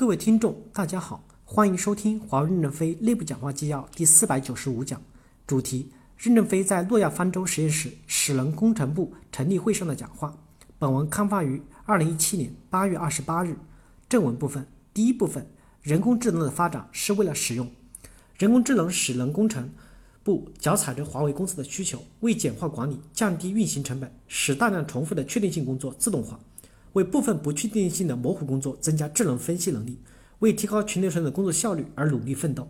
[0.00, 4.98] 各位听众，大家好，欢迎收听华为任正非内部讲话纪要第四百九十五讲，
[5.46, 10.34] 主题：任正非在诺亚方舟实验室使能工程部成立会上的讲话。
[10.78, 13.54] 本文刊发于二零一七年八月二十八日。
[14.08, 15.46] 正文部分，第一部分：
[15.82, 17.70] 人工智能的发展是为了使用。
[18.38, 19.70] 人工智能使能工程
[20.22, 26.40] 部脚踩着华为公司的需求，为简化管理、降低运行成本，使大量重复的确定性工作自动化。
[26.94, 29.98] 为部分不确定性的模糊工作增加智能分析能力，
[30.40, 32.68] 为提高全流程的工作效率而努力奋斗。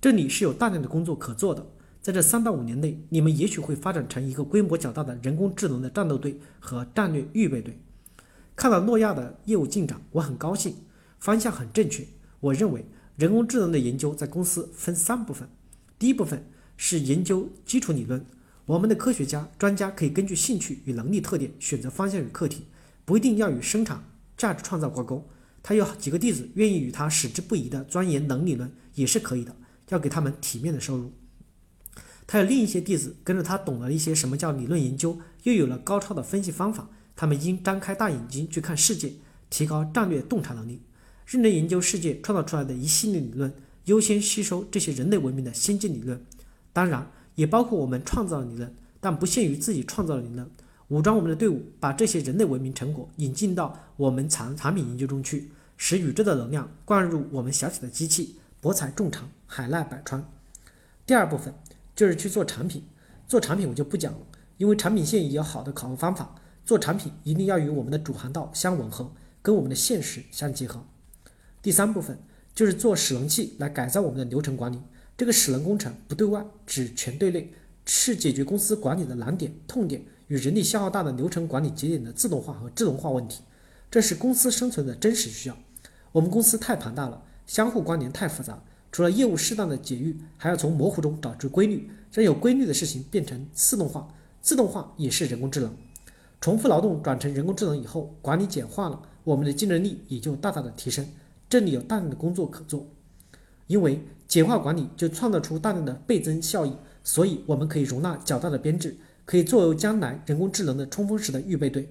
[0.00, 1.66] 这里是有大量的工作可做的，
[2.02, 7.78] 在这三到五年内，你们也许会发展成一个规模较大的人工智能的战斗队和战略预备队。
[8.56, 10.74] 看到诺亚的业务进展，我很高兴，
[11.18, 12.06] 方向很正确。
[12.40, 12.84] 我认为
[13.16, 15.48] 人工智能的研究在公司分三部分，
[15.98, 16.44] 第一部分
[16.76, 18.24] 是研究基础理论，
[18.66, 22.64] 我们的科学家专家可以根据兴趣与能力特点选择方向与课题。
[23.04, 24.04] 不一定要与生产
[24.36, 25.28] 价值创造挂钩，
[25.62, 29.54] 他有几个弟子愿意与他矢志不移地钻研能理论也是可以的，
[29.88, 31.12] 要给他们体面的收入。
[32.26, 39.12] 他有另一些弟子跟着他懂了一些什么叫理论研究，又有了高超的分析方法，他们应张开大眼睛去看世界，
[39.50, 40.80] 提高战略洞察能力，
[41.26, 43.52] 认真研究世界创造出来的一系列理论，
[43.86, 46.24] 优先吸收这些人类文明的先进理论，
[46.72, 50.48] 当然也包括我们创造的理论，但不限于自己创造的理论。
[50.90, 60.28] 武装我们的队伍，把这些人类文明成果引进到我们产产品研究中去，使宇宙的能量灌入我们小小的机器，博采众长，海纳百川。
[61.06, 61.54] 第二部分
[61.94, 62.82] 就是去做产品，
[63.28, 64.18] 做产品我就不讲了，
[64.56, 66.34] 因为产品线也有好的考核方法。
[66.64, 70.84] 做产品一定要与我们的主航道相吻合，跟我们的现实相结合。
[71.62, 72.18] 第三部分
[72.52, 74.80] 就是做使能器来改造我们的流程管理。
[75.16, 77.52] 这个使能工程不对外，只全对内，
[77.92, 80.00] 是解决公司管理的难点、痛点。
[80.28, 83.42] 与人力消耗大的流程管理节点的自动化和智能化问题，
[83.90, 85.56] 这是公司生存的真实需要。
[86.12, 94.06] 我们公司太庞大了，相互关联太复杂，除了业务适当的解域，还要从模糊中找出规律，让有规律的事情变成自动化。
[94.40, 95.74] 自动化也是人工智能。
[96.40, 101.04] 重复劳动转成人工智能以后，管理简化了，我们的竞争力也就大大的提升。
[101.48, 102.86] 这里有大量的工作可做，
[103.66, 106.72] 因为简化管理就创造出大量的倍增效益，
[107.04, 108.96] 所以我们可以容纳较大的编制。
[109.26, 111.88] 可以作为将来人工智能的冲锋时的预备队。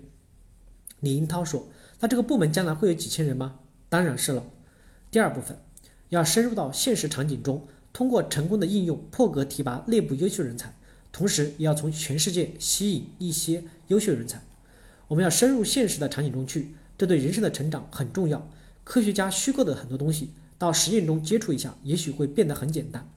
[0.99, 1.69] 李英涛说
[2.01, 4.43] ：“那这个部门将来会有几千人吗？”当然是了。
[5.09, 5.57] 第二部分
[6.09, 10.75] 要深入到现实场景中，通过成功的应用破格提拔内部优秀人才，
[11.13, 14.41] 同时也要从全世界吸引一些优秀人才。
[15.07, 18.49] 我们要深入现实的场景中去，这对人生的成长很重要。
[18.83, 23.09] 科学家虚构的很多东西，到实验中接触一下，也许会变得很简单。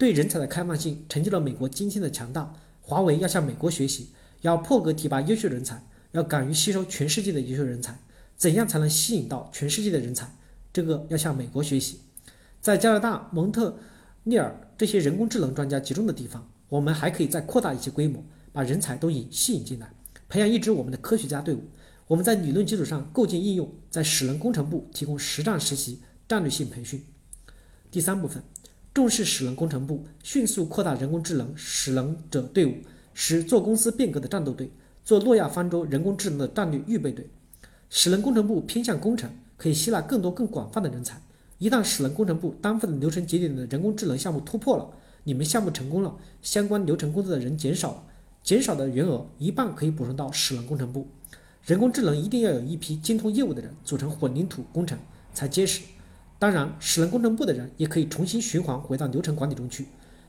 [0.00, 2.54] 对人才的开放性，成就了美国今天的强大。
[2.80, 4.08] 华为要向美国学习，
[4.40, 7.98] 要破格提拔优秀人才，要敢于吸收全世界的优秀人才。
[8.34, 10.34] 怎样才能吸引到全世界的人才？
[10.72, 12.00] 这个要向美国学习。
[12.62, 13.76] 在加拿大蒙特
[14.24, 18.24] 利尔这些人工智能专家集中的地方，我们还可以再扩大一些规模，
[18.54, 19.92] 把人才都引吸引进来，
[20.30, 21.64] 培养一支我们的科学家队伍。
[22.06, 27.04] 我们在理论基础上构建应用，在使能工程部提供实战实习、战略性培训。
[27.90, 28.42] 第三部分。
[28.92, 32.74] 重视使能工程部，迅速扩大人工智能使能者队伍，
[33.14, 34.72] 使做公司变革的战斗队，
[35.04, 37.28] 做诺亚方舟人工智能的战略预备队。
[37.88, 41.20] 使能工程部偏向工程，可以吸纳更多更广泛的人才。
[41.58, 44.90] 一旦使能工程部担负的流程节点的人工智能项目突破了，
[45.24, 48.02] 你们项目成功了，相关流程工作的人减少了，
[48.42, 51.06] 减少的员额一半可以补充到使能工程部。
[51.64, 54.98] 人工智能一定要有一批精通业务的人组成混凝土工程
[55.32, 55.82] 才结实。
[56.40, 59.86] 当然，使能工程部的人也可以重新循环回到流程管理中去。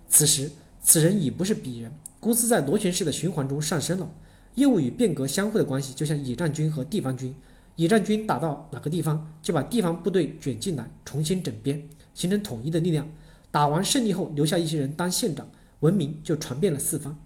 [0.10, 0.52] 此时，
[0.84, 1.90] 此人已不是鄙人。
[2.20, 4.12] 公司在螺旋式的循环中上升了。
[4.56, 7.34] 业务与变革相互的关系，就像野战军和地方军。
[7.78, 11.82] 野战军打到哪个地方，就把地方部队卷进来，重新整编，
[12.14, 13.08] 形成统一的力量。
[13.50, 15.50] 打完胜利后，留下一些人当县长，
[15.80, 17.18] 文明就传遍了四方。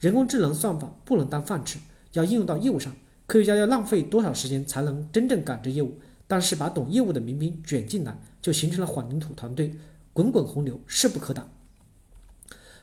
[0.00, 1.78] 人工智能算法不能当饭吃，
[2.14, 2.92] 要应用到业务上。
[3.28, 5.96] 科学家要浪费多少时间才能真正感知业务？
[6.26, 9.74] 但是把懂业务的民兵卷进来，就形成了混凝土团队，
[10.12, 11.48] 滚滚洪流势不可挡。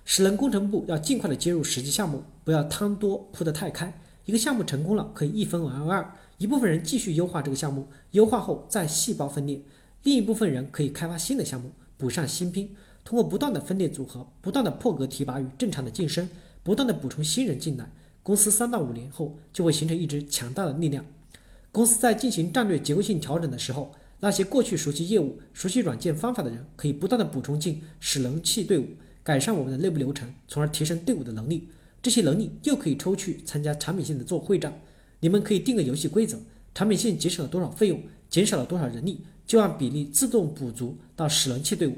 [0.03, 4.01] 使能工程部要尽快的接入实际项目，不要贪多铺得太开。
[4.25, 9.61] 一个项目成功了，可以一分为二，一部分人继续优化这个项目，优化后再细胞分裂，
[10.03, 12.75] 另一部分人可以开发新的项目，补上新兵。
[13.03, 16.29] 通过不断的分裂组合，不断的破格提拔与正常的晋升，
[16.61, 17.91] 不断的补充新人进来，
[18.21, 21.03] 公司三到五年后就会形成一支强大的力量。
[21.71, 28.85] 公司在进行战略结构性调整的时候，那些过去熟悉业务、熟悉软件方法的人，可以不断的补充进使能器队伍，
[29.23, 31.69] 改善我们的内部流程，从而提升队伍的能力。
[32.01, 34.81] 这些能力又可以抽去参加产品线的做会战。
[35.19, 36.38] 你们可以定个游戏规则：
[36.73, 41.95] 产品线节省了多少费用，减少了多少人力，就按比例自动补足到使人器队伍。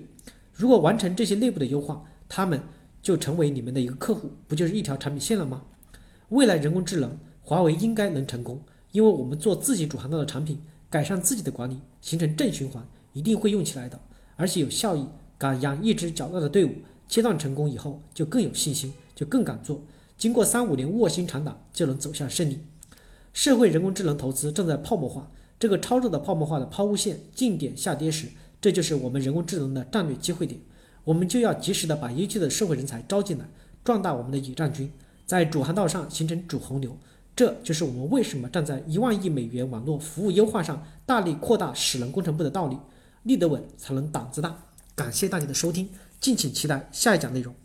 [0.54, 2.62] 如果完成这些内部的优化，他们
[3.02, 5.64] 就成为你们的一个客户，不就是一条产品线了吗？
[6.30, 8.62] 未来人工智能，华为应该能成功，
[8.94, 14.00] 因为我们做自己主航道的产品，改善自己的管理，形成正循环，一定会用起来的，
[14.38, 15.06] 而且有效益。
[15.36, 16.72] 敢养一支较大的队伍，
[17.10, 19.82] 切断成功以后就更有信心，就更敢做。
[20.18, 22.60] 经过三五年卧薪尝胆，就能走向胜利。
[23.34, 25.30] 社会人工智能投资正在泡沫化，
[25.60, 28.30] 这个超热的泡沫化的抛物线近点下跌时，
[28.62, 30.62] 这就是我们人工智能的战略机会点。
[31.04, 33.46] 我们就要及时的把优秀的社会人才招进来，
[33.84, 34.90] 壮大我们的野战军，
[35.26, 36.98] 在主航道上形成主洪流。
[37.36, 42.78] 这就是我们为什么站在一万亿美元网络服务优化上大力扩大使能工程部的道理。
[43.24, 44.54] 立得稳，才能胆子大。
[44.96, 45.90] 感谢大家的收听，
[46.20, 47.56] 敬请期待下一讲内容。